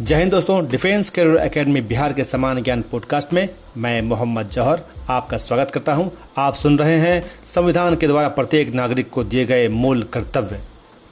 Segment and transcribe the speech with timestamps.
[0.00, 4.82] जय हिंद दोस्तों, defence career academy Bihar के समान ज्ञान पॉडकास्ट में मैं मोहम्मद जौहर
[5.10, 9.44] आपका स्वागत करता हूँ। आप सुन रहे हैं संविधान के द्वारा प्रत्येक नागरिक को दिए
[9.44, 10.60] गए मूल कर्तव्य।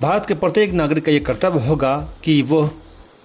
[0.03, 2.71] भारत के प्रत्येक नागरिक का ये कर्तव्य होगा कि वह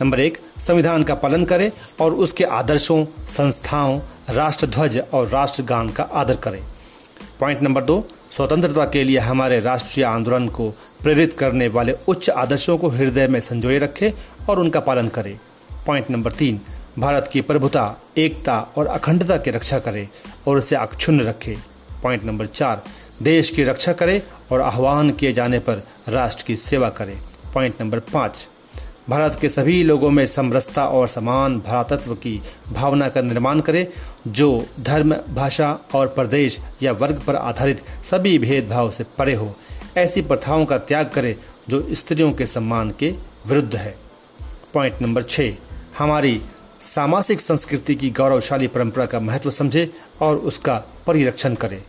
[0.02, 1.72] नंबर एक, संविधान का पालन करे
[2.02, 4.00] और उसके आदर्शों, संस्थाओं
[4.30, 6.64] राष्ट्र ध्वज और राष्ट्रगान का आदर करे।
[7.40, 10.70] पॉइंट नंबर दो, स्वतंत्रता के लिए हमारे राष्ट्रीय आंदोलन को
[11.04, 14.14] प्रेरित करने वाले उच्च आदर्शों को हृदय में संजोए रखे
[14.50, 15.38] और उनका पालन करे।
[15.88, 16.62] पॉइंट नंबर तीन,
[17.00, 20.10] भारत की प्रभुता, एकता और अखंडता की रक्षा करे
[20.48, 21.58] और उसे अक्षुण्ण रखे।
[22.04, 22.84] पॉइंट नंबर चार,
[23.22, 27.18] देश की रक्षा करे और आह्वान किए जाने पर राष्ट्र की सेवा करे।
[27.54, 28.48] पॉइंट नंबर पाँच,
[29.10, 32.42] भारत के सभी लोगों में समरसता और समान भारतत्व की
[32.74, 33.94] भावना का निर्माण करे,
[34.28, 39.56] जो धर्म, भाषा और प्रदेश या वर्ग पर आधारित सभी भेदभाव से परे हो।
[39.98, 41.38] ऐसी प्रथाओं का त्याग करे,
[41.70, 43.14] जो स्त्रियों के सम्मान के
[43.48, 43.96] विरुद्ध है।
[44.74, 45.56] पॉइंट नंबर छः
[45.98, 46.42] हमारी
[46.82, 51.84] सामाजिक संस्कृति की गौरवशाली परंपरा का महत्व समझे और उसका परिरक्षण करे।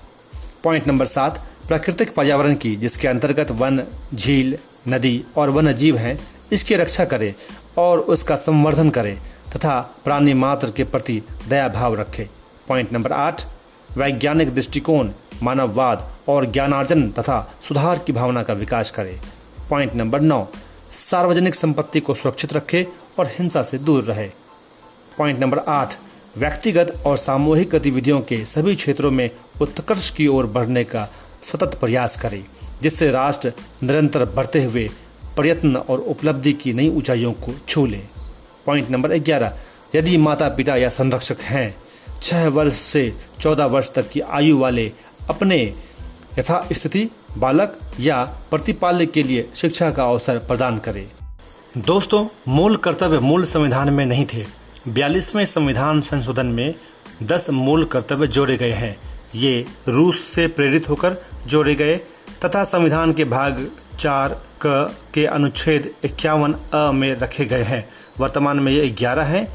[0.65, 3.83] पॉइंट नंबर सात, प्राकृतिक पर्यावरण की, जिसके अंतर्गत वन,
[4.15, 7.35] झील, नदी और वन्य जीव हैं, इसकी रक्षा करें
[7.79, 9.19] और उसका संवर्धन करें
[9.57, 12.29] तथा प्राणी मात्र के प्रति दया भाव रखे।
[12.69, 13.45] पॉइंट नंबर आठ,
[13.97, 15.11] वैज्ञानिक दृष्टिकोण,
[15.43, 19.21] मानववाद और ज्ञानार्जन तथा सुधार की भावना का विकास करे।
[19.71, 20.49] पॉइंट नंबर नौ,
[20.93, 22.87] सार्वजनिक संपत्ति को सुरक्षित रखे
[23.19, 24.31] और हिंसा से दूर रहे।
[25.19, 25.95] पॉइंट नंबर आठ,
[26.37, 31.09] व्यक्तिगत और सामूहिक गतिविधियों के सभी क्षेत्रों में उत्कर्ष की ओर बढ़ने का
[31.43, 32.45] सतत प्रयास करें,
[32.83, 33.53] जिससे राष्ट्र
[33.83, 34.91] निरंतर बढ़ते हुए
[35.37, 38.01] प्रयत्न और उपलब्धि की नई ऊंचाइयों को छू ले।
[38.67, 39.59] पॉइंट नंबर ग्यारह,
[39.95, 41.77] यदि माता पिता या संरक्षक हैं,
[42.23, 44.93] छह वर्ष से चौदह वर्ष तक की आयु वाले
[45.31, 45.75] अपने
[46.39, 51.11] यथास्थिति बालक या प्रतिपाल्य के लिए शिक्षा का अवसर प्रदान करें।
[51.79, 54.45] दोस्तों, मूल कर्तव्य मूल संविधान में नहीं थे।
[54.89, 56.75] बयालीसवें संविधान संशोधन में
[57.23, 58.97] दस मूल कर्तव्य जोड़े गए हैं।
[59.35, 61.17] ये रूस से प्रेरित होकर
[61.47, 61.97] जोड़े गए
[62.45, 68.61] तथा संविधान के भाग चार क के अनुच्छेद इक्यावन अ में रखे गए हैं। वर्तमान
[68.61, 69.49] में ये ग्यारह है।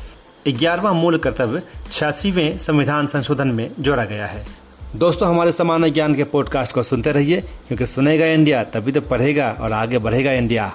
[0.48, 1.62] ग्यारहवा मूल कर्तव्य
[1.92, 4.46] छियासीवें संविधान संशोधन में जोड़ा गया है।
[4.96, 9.58] दोस्तों, हमारे समान ज्ञान के पॉडकास्ट को सुनते रहिए, क्योंकि सुनेगा इंडिया, तभी तो पढ़ेगा
[9.62, 10.74] और आगे बढ़ेगा इंडिया।